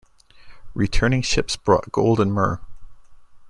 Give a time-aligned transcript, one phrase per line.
[0.73, 2.59] Returning ships brought gold and myrrh.